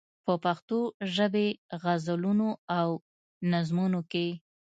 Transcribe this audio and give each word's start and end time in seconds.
په 0.25 0.33
پښتو 0.43 0.79
ژبې 1.15 1.47
غزلونو 1.83 2.49
او 2.79 2.89
نظمونو 3.51 3.99
کې. 4.11 4.27